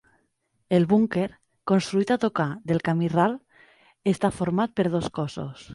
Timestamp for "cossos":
5.21-5.69